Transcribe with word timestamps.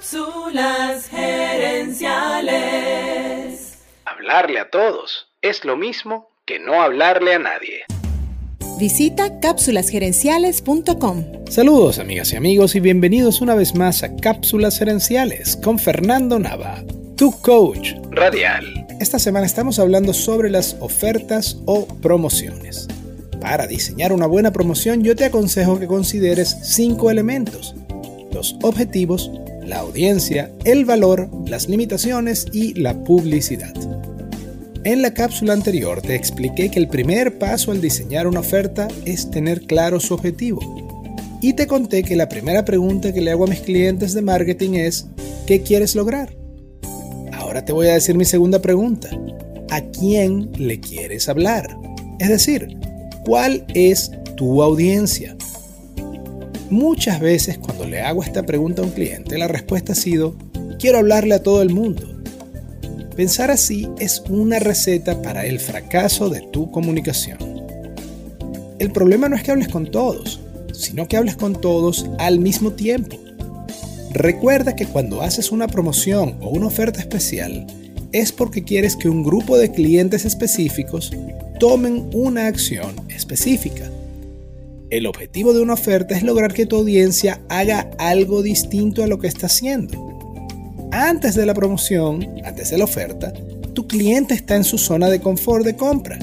Cápsulas 0.00 1.08
gerenciales. 1.10 2.08
Hablarle 4.06 4.58
a 4.58 4.70
todos 4.70 5.28
es 5.42 5.66
lo 5.66 5.76
mismo 5.76 6.30
que 6.46 6.58
no 6.58 6.80
hablarle 6.80 7.34
a 7.34 7.38
nadie. 7.38 7.82
Visita 8.78 9.38
cápsulasgerenciales.com. 9.40 11.24
Saludos 11.50 11.98
amigas 11.98 12.32
y 12.32 12.36
amigos 12.36 12.74
y 12.76 12.80
bienvenidos 12.80 13.42
una 13.42 13.54
vez 13.54 13.74
más 13.74 14.02
a 14.02 14.16
Cápsulas 14.16 14.78
Gerenciales 14.78 15.58
con 15.62 15.78
Fernando 15.78 16.38
Nava, 16.38 16.82
tu 17.18 17.38
coach 17.42 17.92
Radial. 18.10 18.86
Esta 19.00 19.18
semana 19.18 19.44
estamos 19.44 19.78
hablando 19.78 20.14
sobre 20.14 20.48
las 20.48 20.78
ofertas 20.80 21.58
o 21.66 21.86
promociones. 22.00 22.88
Para 23.38 23.66
diseñar 23.66 24.14
una 24.14 24.24
buena 24.24 24.50
promoción 24.50 25.04
yo 25.04 25.14
te 25.14 25.26
aconsejo 25.26 25.78
que 25.78 25.86
consideres 25.86 26.56
cinco 26.62 27.10
elementos. 27.10 27.74
Los 28.32 28.56
objetivos, 28.62 29.30
la 29.70 29.78
audiencia, 29.78 30.50
el 30.64 30.84
valor, 30.84 31.30
las 31.46 31.68
limitaciones 31.68 32.46
y 32.52 32.74
la 32.74 33.04
publicidad. 33.04 33.72
En 34.82 35.00
la 35.00 35.14
cápsula 35.14 35.52
anterior 35.52 36.02
te 36.02 36.16
expliqué 36.16 36.72
que 36.72 36.80
el 36.80 36.88
primer 36.88 37.38
paso 37.38 37.70
al 37.70 37.80
diseñar 37.80 38.26
una 38.26 38.40
oferta 38.40 38.88
es 39.04 39.30
tener 39.30 39.62
claro 39.62 40.00
su 40.00 40.12
objetivo. 40.12 40.60
Y 41.40 41.52
te 41.52 41.68
conté 41.68 42.02
que 42.02 42.16
la 42.16 42.28
primera 42.28 42.64
pregunta 42.64 43.12
que 43.12 43.20
le 43.20 43.30
hago 43.30 43.44
a 43.44 43.46
mis 43.46 43.60
clientes 43.60 44.12
de 44.12 44.22
marketing 44.22 44.70
es, 44.74 45.06
¿qué 45.46 45.62
quieres 45.62 45.94
lograr? 45.94 46.36
Ahora 47.32 47.64
te 47.64 47.72
voy 47.72 47.86
a 47.86 47.94
decir 47.94 48.16
mi 48.16 48.24
segunda 48.24 48.60
pregunta. 48.60 49.08
¿A 49.70 49.82
quién 49.82 50.50
le 50.58 50.80
quieres 50.80 51.28
hablar? 51.28 51.76
Es 52.18 52.28
decir, 52.28 52.76
¿cuál 53.24 53.64
es 53.74 54.10
tu 54.36 54.64
audiencia? 54.64 55.36
Muchas 56.70 57.18
veces 57.18 57.58
cuando 57.58 57.84
le 57.84 58.00
hago 58.00 58.22
esta 58.22 58.46
pregunta 58.46 58.80
a 58.80 58.84
un 58.84 58.92
cliente, 58.92 59.36
la 59.38 59.48
respuesta 59.48 59.92
ha 59.92 59.96
sido, 59.96 60.36
quiero 60.78 60.98
hablarle 60.98 61.34
a 61.34 61.42
todo 61.42 61.62
el 61.62 61.70
mundo. 61.70 62.22
Pensar 63.16 63.50
así 63.50 63.88
es 63.98 64.22
una 64.28 64.60
receta 64.60 65.20
para 65.20 65.44
el 65.46 65.58
fracaso 65.58 66.28
de 66.30 66.42
tu 66.52 66.70
comunicación. 66.70 67.38
El 68.78 68.92
problema 68.92 69.28
no 69.28 69.34
es 69.34 69.42
que 69.42 69.50
hables 69.50 69.66
con 69.66 69.90
todos, 69.90 70.40
sino 70.72 71.08
que 71.08 71.16
hables 71.16 71.34
con 71.34 71.60
todos 71.60 72.06
al 72.20 72.38
mismo 72.38 72.70
tiempo. 72.70 73.18
Recuerda 74.12 74.76
que 74.76 74.86
cuando 74.86 75.22
haces 75.22 75.50
una 75.50 75.66
promoción 75.66 76.38
o 76.40 76.50
una 76.50 76.68
oferta 76.68 77.00
especial, 77.00 77.66
es 78.12 78.30
porque 78.30 78.62
quieres 78.62 78.94
que 78.94 79.08
un 79.08 79.24
grupo 79.24 79.58
de 79.58 79.72
clientes 79.72 80.24
específicos 80.24 81.10
tomen 81.58 82.10
una 82.14 82.46
acción 82.46 82.94
específica. 83.08 83.90
El 84.90 85.06
objetivo 85.06 85.52
de 85.52 85.60
una 85.60 85.74
oferta 85.74 86.16
es 86.16 86.24
lograr 86.24 86.52
que 86.52 86.66
tu 86.66 86.74
audiencia 86.74 87.40
haga 87.48 87.88
algo 87.98 88.42
distinto 88.42 89.04
a 89.04 89.06
lo 89.06 89.20
que 89.20 89.28
está 89.28 89.46
haciendo. 89.46 90.18
Antes 90.90 91.36
de 91.36 91.46
la 91.46 91.54
promoción, 91.54 92.26
antes 92.44 92.70
de 92.70 92.78
la 92.78 92.84
oferta, 92.84 93.32
tu 93.72 93.86
cliente 93.86 94.34
está 94.34 94.56
en 94.56 94.64
su 94.64 94.78
zona 94.78 95.08
de 95.08 95.20
confort 95.20 95.64
de 95.64 95.76
compra, 95.76 96.18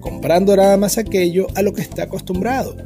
comprando 0.00 0.56
nada 0.56 0.76
más 0.76 0.98
aquello 0.98 1.46
a 1.54 1.62
lo 1.62 1.72
que 1.72 1.82
está 1.82 2.04
acostumbrado. 2.04 2.76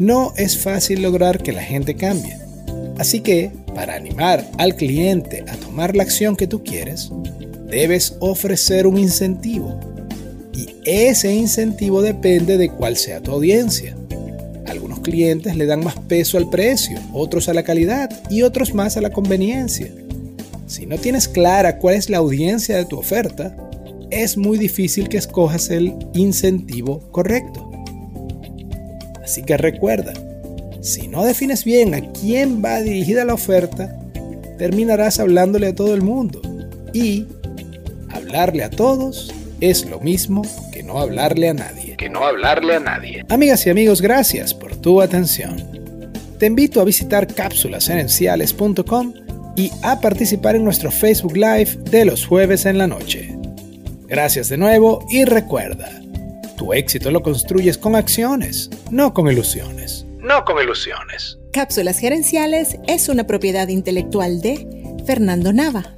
No 0.00 0.32
es 0.36 0.58
fácil 0.58 1.00
lograr 1.00 1.40
que 1.40 1.52
la 1.52 1.62
gente 1.62 1.94
cambie. 1.94 2.36
Así 2.98 3.20
que, 3.20 3.52
para 3.76 3.94
animar 3.94 4.44
al 4.58 4.74
cliente 4.74 5.44
a 5.48 5.54
tomar 5.54 5.94
la 5.94 6.02
acción 6.02 6.34
que 6.34 6.48
tú 6.48 6.64
quieres, 6.64 7.12
debes 7.68 8.16
ofrecer 8.18 8.88
un 8.88 8.98
incentivo 8.98 9.93
y 10.54 10.68
ese 10.84 11.34
incentivo 11.34 12.02
depende 12.02 12.56
de 12.56 12.70
cuál 12.70 12.96
sea 12.96 13.20
tu 13.20 13.32
audiencia. 13.32 13.96
Algunos 14.66 15.00
clientes 15.00 15.56
le 15.56 15.66
dan 15.66 15.84
más 15.84 15.98
peso 15.98 16.38
al 16.38 16.48
precio, 16.48 16.98
otros 17.12 17.48
a 17.48 17.54
la 17.54 17.64
calidad 17.64 18.10
y 18.30 18.42
otros 18.42 18.74
más 18.74 18.96
a 18.96 19.00
la 19.00 19.10
conveniencia. 19.10 19.92
Si 20.66 20.86
no 20.86 20.96
tienes 20.98 21.28
clara 21.28 21.78
cuál 21.78 21.96
es 21.96 22.08
la 22.08 22.18
audiencia 22.18 22.76
de 22.76 22.84
tu 22.84 22.98
oferta, 22.98 23.54
es 24.10 24.36
muy 24.36 24.58
difícil 24.58 25.08
que 25.08 25.18
escojas 25.18 25.70
el 25.70 25.94
incentivo 26.14 27.00
correcto. 27.10 27.70
Así 29.22 29.42
que 29.42 29.56
recuerda, 29.56 30.12
si 30.80 31.08
no 31.08 31.24
defines 31.24 31.64
bien 31.64 31.94
a 31.94 32.12
quién 32.12 32.62
va 32.64 32.80
dirigida 32.80 33.24
la 33.24 33.34
oferta, 33.34 33.98
terminarás 34.58 35.18
hablándole 35.18 35.68
a 35.68 35.74
todo 35.74 35.94
el 35.94 36.02
mundo. 36.02 36.40
Y 36.92 37.26
hablarle 38.10 38.62
a 38.62 38.70
todos 38.70 39.32
es 39.70 39.86
lo 39.86 40.00
mismo 40.00 40.42
que 40.72 40.82
no 40.82 40.98
hablarle 40.98 41.48
a 41.48 41.54
nadie. 41.54 41.96
Que 41.96 42.08
no 42.08 42.24
hablarle 42.24 42.76
a 42.76 42.80
nadie. 42.80 43.24
Amigas 43.28 43.66
y 43.66 43.70
amigos, 43.70 44.00
gracias 44.00 44.54
por 44.54 44.76
tu 44.76 45.00
atención. 45.00 45.56
Te 46.38 46.46
invito 46.46 46.80
a 46.80 46.84
visitar 46.84 47.26
cápsulasgerenciales.com 47.26 49.14
y 49.56 49.70
a 49.82 50.00
participar 50.00 50.56
en 50.56 50.64
nuestro 50.64 50.90
Facebook 50.90 51.36
Live 51.36 51.78
de 51.90 52.04
los 52.04 52.26
jueves 52.26 52.66
en 52.66 52.78
la 52.78 52.86
noche. 52.86 53.36
Gracias 54.06 54.48
de 54.48 54.56
nuevo 54.56 55.06
y 55.10 55.24
recuerda, 55.24 55.90
tu 56.56 56.72
éxito 56.72 57.10
lo 57.10 57.22
construyes 57.22 57.78
con 57.78 57.96
acciones, 57.96 58.70
no 58.90 59.14
con 59.14 59.28
ilusiones. 59.30 60.04
No 60.18 60.44
con 60.44 60.62
ilusiones. 60.62 61.38
Cápsulas 61.52 61.98
Gerenciales 61.98 62.78
es 62.86 63.08
una 63.08 63.26
propiedad 63.26 63.68
intelectual 63.68 64.40
de 64.40 64.66
Fernando 65.06 65.52
Nava. 65.52 65.94